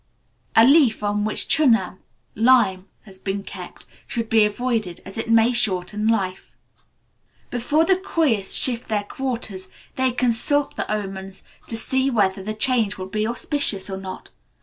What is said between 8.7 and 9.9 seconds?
their quarters,